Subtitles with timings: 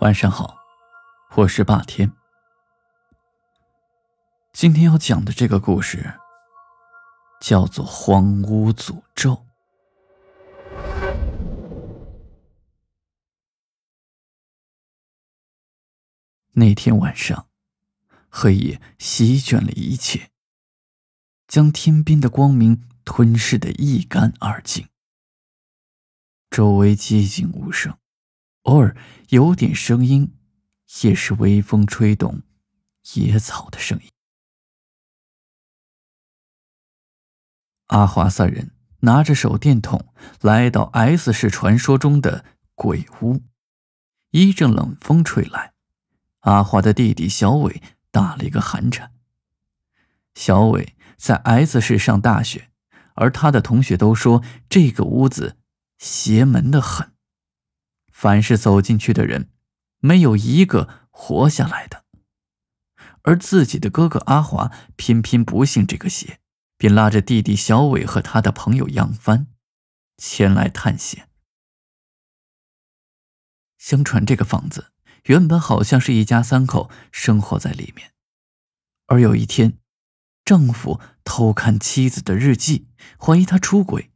[0.00, 0.56] 晚上好，
[1.36, 2.10] 我是霸天。
[4.50, 6.18] 今天要讲的这个故事
[7.38, 9.34] 叫做《荒屋诅咒》。
[16.52, 17.48] 那天晚上，
[18.30, 20.30] 黑夜席卷了一切，
[21.46, 24.88] 将天边的光明吞噬的一干二净。
[26.50, 27.99] 周围寂静无声。
[28.62, 28.94] 偶尔
[29.30, 30.34] 有点声音，
[31.02, 32.42] 也是微风吹动
[33.14, 34.10] 野草的声音。
[37.86, 40.12] 阿华三人拿着手电筒
[40.42, 42.44] 来到 S 市传说中的
[42.74, 43.42] 鬼屋，
[44.30, 45.72] 一阵冷风吹来，
[46.40, 49.12] 阿华的弟弟小伟打了一个寒颤。
[50.34, 52.70] 小伟在 S 市上大学，
[53.14, 55.56] 而他的同学都说这个屋子
[55.98, 57.12] 邪门的很。
[58.20, 59.48] 凡是走进去的人，
[60.00, 62.04] 没有一个活下来的。
[63.22, 66.38] 而自己的哥哥阿华偏偏不信这个邪，
[66.76, 69.46] 便拉着弟弟小伟和他的朋友杨帆
[70.18, 71.30] 前来探险。
[73.78, 74.92] 相传这个房子
[75.22, 78.12] 原本好像是一家三口生活在里面，
[79.06, 79.78] 而有一天，
[80.44, 82.86] 丈夫偷看妻子的日记，
[83.18, 84.10] 怀疑她出轨，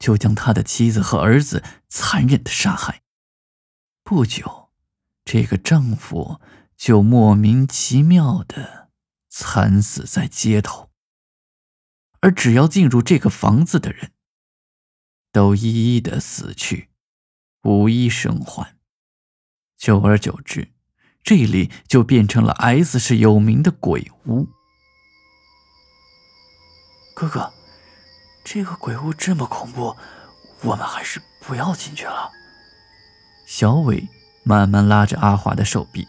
[0.00, 3.02] 就将他的妻子和儿子残忍的杀害。
[4.08, 4.70] 不久，
[5.24, 6.40] 这个丈夫
[6.76, 8.88] 就莫名其妙的
[9.28, 10.92] 惨死在街头。
[12.20, 14.12] 而只要进入这个房子的人，
[15.32, 16.90] 都一一的死去，
[17.64, 18.76] 无一生还。
[19.76, 20.72] 久而久之，
[21.24, 24.46] 这里就变成了 S 市有名的鬼屋。
[27.12, 27.52] 哥哥，
[28.44, 29.96] 这个鬼屋这么恐怖，
[30.62, 32.30] 我们还是不要进去了。
[33.46, 34.08] 小伟
[34.42, 36.06] 慢慢拉着阿华的手臂，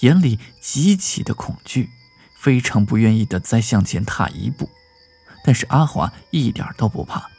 [0.00, 1.88] 眼里极其的恐惧，
[2.36, 4.68] 非常不愿意的再向前踏一步。
[5.44, 7.30] 但是阿华一点都不怕，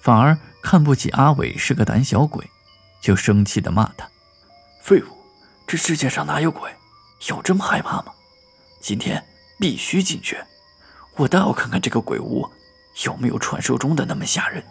[0.00, 2.50] 反而看不起阿伟是个胆小鬼，
[3.02, 4.08] 就生气的骂他
[4.82, 5.06] ：“废物！
[5.66, 6.70] 这世界上哪有鬼？
[7.28, 8.06] 有这么害怕吗？
[8.80, 9.22] 今天
[9.58, 10.38] 必须进去！
[11.16, 12.50] 我倒要看看这个鬼屋
[13.04, 14.64] 有没有传说中的那么吓人。”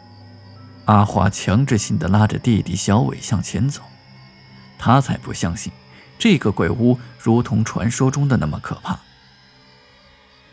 [0.86, 3.84] 阿华强制性的拉着弟弟小伟向前走。
[4.80, 5.72] 他才不相信，
[6.18, 9.02] 这个鬼屋如同传说中的那么可怕。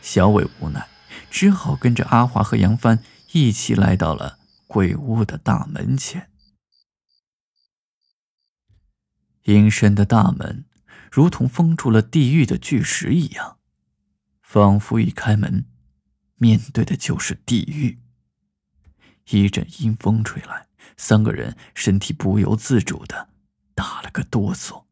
[0.03, 0.89] 小伟无奈，
[1.31, 6.29] 只好跟着阿华和杨帆一起来到了鬼屋的大门前。
[9.45, 10.65] 阴森的大门，
[11.11, 13.59] 如同封住了地狱的巨石一样，
[14.43, 15.67] 仿佛一开门，
[16.35, 18.01] 面对的就是地狱。
[19.31, 20.67] 一阵阴风吹来，
[20.97, 23.29] 三个人身体不由自主的。
[23.77, 24.87] 打了个哆嗦，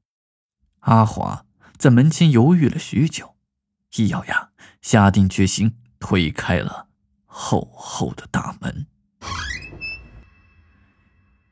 [0.81, 1.47] 阿华
[1.79, 3.35] 在门前犹豫了许久，
[3.97, 4.51] 一咬牙，
[4.83, 6.89] 下定决心推开了
[7.25, 8.87] 厚厚的大门。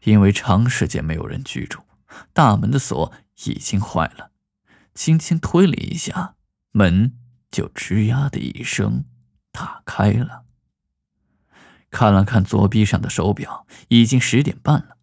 [0.02, 1.80] 因为长时间没有人居住，
[2.34, 3.12] 大门的锁
[3.44, 4.32] 已经坏了，
[4.94, 6.34] 轻轻推了一下，
[6.72, 7.16] 门
[7.50, 9.06] 就吱呀的一声
[9.50, 10.44] 打开了。
[11.90, 14.98] 看了看左臂上的手表，已经十点半了。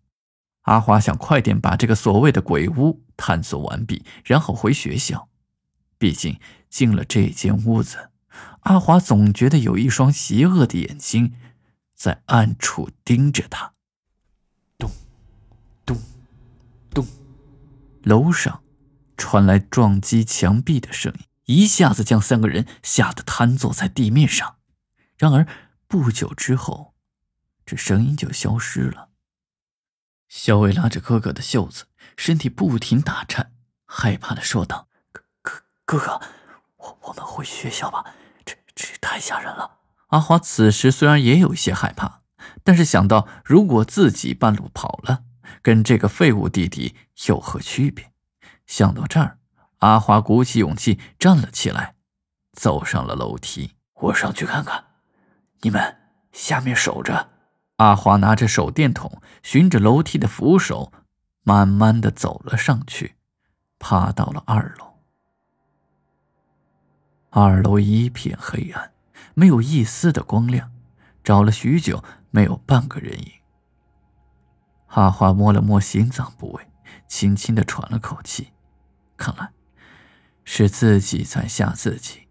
[0.69, 5.28] 阿华想快点把这个所谓的鬼屋探索完毕，然后回学校。
[5.97, 8.12] 毕竟进了这间屋子，
[8.62, 11.34] 阿华总觉得有一双邪恶的眼睛
[11.96, 13.74] 在暗处盯着他。
[14.78, 14.91] 咚，
[15.88, 15.97] 咚，
[16.94, 17.03] 咚，
[18.03, 18.62] 楼上
[19.18, 24.57] 传来撞击墙壁的声音，一下子将三个人吓得瘫坐在地面上。
[25.18, 25.47] 然而
[25.88, 26.94] 不久之后，
[27.66, 29.09] 这声音就消失了。
[30.29, 33.51] 小伟拉着哥哥的袖子，身体不停打颤，
[33.85, 36.22] 害怕的说道：“哥哥，哥哥，
[36.78, 38.06] 我我们回学校吧，
[38.45, 39.79] 这这太吓人了。”
[40.09, 42.22] 阿华此时虽然也有些害怕，
[42.63, 45.23] 但是想到如果自己半路跑了，
[45.63, 46.95] 跟这个废物弟弟
[47.28, 48.12] 有何区别？
[48.68, 49.39] 想到这儿，
[49.80, 51.95] 阿华鼓起勇气站了起来，
[52.54, 53.74] 走上了楼梯。
[53.95, 54.86] 我上去看看，
[55.62, 55.98] 你们
[56.31, 57.31] 下面守着。
[57.80, 60.92] 阿华拿着手电筒，循着楼梯的扶手，
[61.44, 63.16] 慢慢的走了上去，
[63.80, 65.00] 爬到了二楼。
[67.30, 68.92] 二楼一片黑暗，
[69.34, 70.70] 没有一丝的光亮，
[71.24, 73.31] 找了许久，没有半个人影。
[74.88, 76.68] 阿华摸了摸心脏部位，
[77.08, 78.52] 轻轻的喘了口气，
[79.16, 79.52] 看来
[80.44, 82.28] 是自己在吓自己。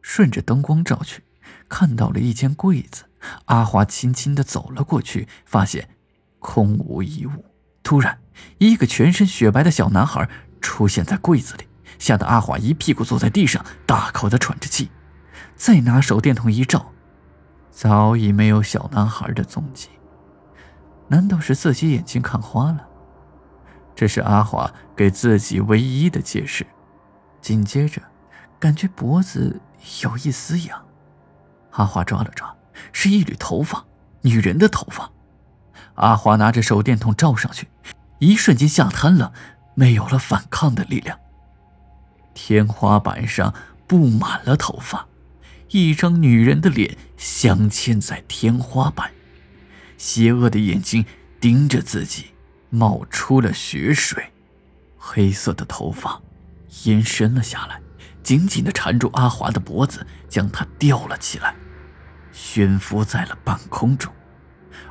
[0.00, 1.24] 顺着灯光照去，
[1.68, 3.06] 看到了一间柜子。
[3.46, 5.88] 阿华轻轻的走了过去，发现
[6.38, 7.44] 空无一物，
[7.82, 8.18] 突然，
[8.58, 10.28] 一个全身雪白的小男孩
[10.60, 11.68] 出现在柜子里，
[11.98, 14.90] 吓得阿华一屁股坐在地上，大口的喘着气。
[15.56, 16.92] 再拿手电筒一照，
[17.70, 19.88] 早已没有小男孩的踪迹。
[21.08, 22.88] 难道是自己眼睛看花了？
[23.94, 26.66] 这是阿华给自己唯一的解释。
[27.40, 28.02] 紧接着，
[28.58, 29.60] 感觉脖子
[30.02, 30.84] 有一丝痒，
[31.72, 32.52] 阿华抓了抓，
[32.92, 33.84] 是一缕头发，
[34.22, 35.10] 女人的头发。
[35.94, 37.68] 阿华拿着手电筒照上去，
[38.18, 39.32] 一瞬间吓瘫了，
[39.74, 41.18] 没有了反抗的力量。
[42.34, 43.54] 天花板上
[43.86, 45.06] 布满了头发，
[45.70, 49.12] 一张女人的脸镶嵌在天花板，
[49.96, 51.04] 邪恶的眼睛
[51.40, 52.32] 盯着自己，
[52.70, 54.32] 冒出了血水，
[54.98, 56.20] 黑色的头发
[56.82, 57.80] 延伸了下来，
[58.24, 61.54] 紧紧地缠住阿华的脖子，将他吊了起来，
[62.34, 64.12] 悬浮在了半空中。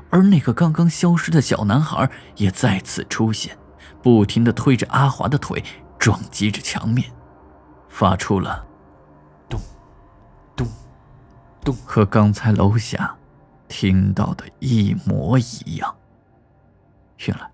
[0.09, 3.57] 而那个刚刚消失的小男孩也再次出现，
[4.01, 5.61] 不停地推着阿华的腿，
[5.99, 7.11] 撞击着墙面，
[7.89, 8.65] 发出了
[9.49, 9.59] 咚
[10.55, 10.67] 咚
[11.63, 13.17] 咚，和刚才楼下
[13.67, 15.95] 听到的一模一样。
[17.25, 17.51] 原来，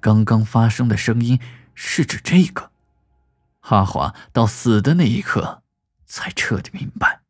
[0.00, 1.40] 刚刚发生的声音
[1.74, 2.70] 是指这个。
[3.60, 5.62] 阿华到死的那一刻，
[6.04, 7.21] 才彻底明白。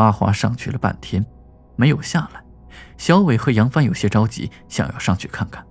[0.00, 1.24] 阿华上去了半天。
[1.76, 2.42] 没有下来，
[2.96, 5.64] 小伟和杨帆有些着急，想要上去看看。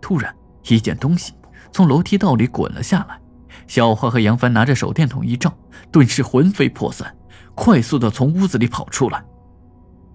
[0.00, 0.34] 突然，
[0.68, 1.34] 一件东西
[1.70, 3.20] 从楼梯道里滚了下来。
[3.66, 5.52] 小花和杨帆拿着手电筒一照，
[5.92, 7.14] 顿时魂飞魄散，
[7.54, 9.22] 快速的从屋子里跑出来。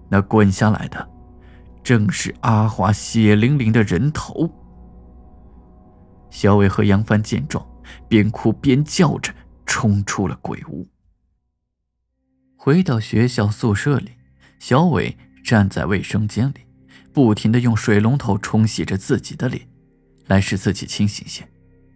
[0.08, 1.08] 那滚下来的，
[1.82, 4.50] 正是阿华血淋淋的人头。
[6.30, 7.64] 小伟和杨帆见状，
[8.08, 9.32] 边哭边叫着
[9.66, 10.86] 冲出了鬼屋。
[12.64, 14.12] 回到学校宿舍里。
[14.58, 16.64] 小伟站在卫生间里，
[17.12, 19.68] 不停的用水龙头冲洗着自己的脸，
[20.28, 21.46] 来使自己清醒些。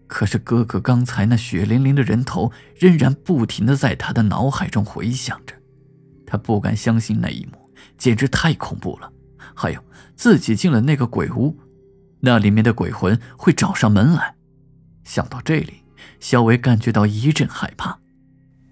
[0.07, 5.55] 可是哥哥刚才那血淋淋的人头仍然不停的在他的脑海中回响着，
[6.27, 9.11] 他不敢相信那一幕，简直太恐怖了。
[9.55, 9.83] 还有
[10.17, 11.59] 自己进了那个鬼屋，
[12.21, 14.35] 那里面的鬼魂会找上门来。
[15.03, 15.83] 想到这里，
[16.21, 17.99] 小伟感觉到一阵害怕。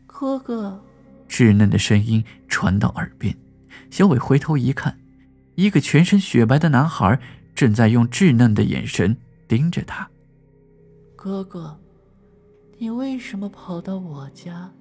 [0.06, 0.84] 哥哥，
[1.28, 3.37] 稚嫩的声音传到耳边。
[3.90, 4.99] 小伟回头一看，
[5.55, 7.20] 一个全身雪白的男孩
[7.55, 10.08] 正在用稚嫩的眼神盯着他。
[11.14, 11.81] 哥哥，
[12.78, 14.73] 你为什么跑到我家？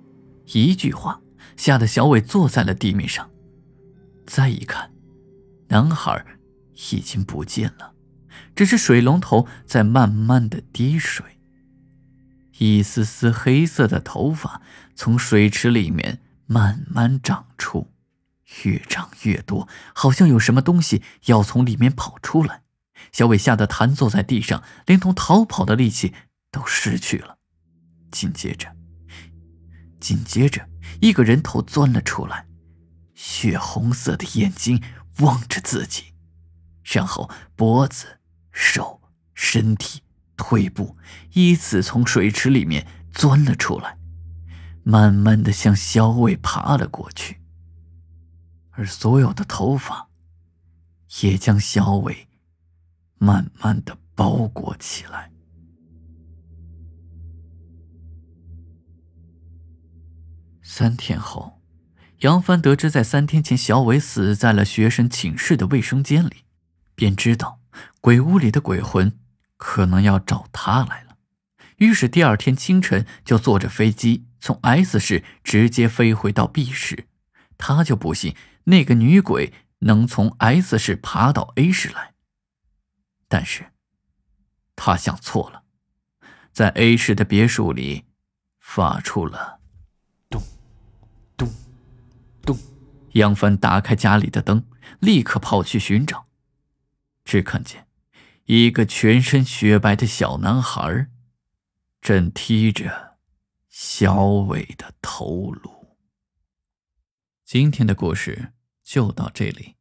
[0.48, 1.22] 一句话
[1.56, 3.30] 吓得小伟坐在了地面上。
[4.26, 4.92] 再一看，
[5.70, 6.26] 男孩
[6.92, 7.94] 已经不见了，
[8.56, 11.26] 只是水龙头在慢慢的滴水。
[12.58, 14.62] 一丝丝黑色的头发
[14.96, 17.92] 从水池里面慢慢长出。
[18.64, 22.62] 越长越多，好像有什么东西要从里面跑出来。
[23.12, 26.14] 小伟吓得瘫坐在地上，连同逃跑的力气
[26.52, 27.40] 都失去了。
[28.12, 28.74] 紧接着，
[30.00, 30.70] 紧接着，
[31.02, 32.46] 一个人头钻了出来，
[33.14, 34.82] 血红色的眼睛
[35.20, 36.14] 望着自己，
[36.84, 38.20] 然后脖子、
[38.52, 39.02] 手、
[39.34, 40.02] 身体、
[40.38, 40.96] 腿部
[41.34, 43.98] 依次从水池里面钻了出来，
[44.88, 47.42] 慢慢的向小伟爬了过去。
[48.70, 50.10] 而所有的头发，
[51.22, 52.28] 也将小伟
[53.18, 55.32] 慢慢的包裹起来。
[60.62, 61.64] 三天后，
[62.20, 66.44] 杨帆得知在三天前小伟死在了学生寝室的卫生间里，
[66.94, 67.60] 便知道
[68.02, 69.18] 鬼屋里的鬼魂
[69.58, 71.18] 可能要找他来了。
[71.78, 77.08] 于是第二天清晨就坐着飞机从 S 市直接飞回到 B 市，
[77.58, 78.36] 他就不信。
[78.66, 82.14] 那个女鬼能从 S 市爬到 A 市来，
[83.28, 83.72] 但是，
[84.76, 85.64] 他想错了，
[86.52, 88.06] 在 A 市的别墅里，
[88.60, 89.62] 发出了
[90.30, 90.40] 咚
[91.36, 91.52] 咚
[92.44, 92.56] 咚。
[93.14, 94.64] 杨帆打开家里的灯，
[95.00, 96.28] 立刻跑去寻找，
[97.24, 97.88] 只看见
[98.44, 101.08] 一个全身雪白的小男孩，
[102.00, 103.15] 正踢着
[103.78, 105.98] 小伟的头颅。
[107.44, 108.54] 今天的故事。
[108.82, 109.76] 就到这里，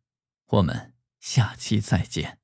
[0.47, 2.41] 我们下期再见。